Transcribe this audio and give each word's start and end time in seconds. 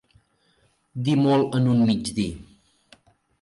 Dir 1.09 1.15
molt 1.25 1.59
en 1.59 1.69
un 1.75 1.85
mig 1.91 2.11
dir. 2.21 2.27